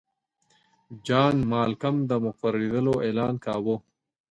[1.07, 3.75] جان مالکم د مقررېدلو اعلان کاوه.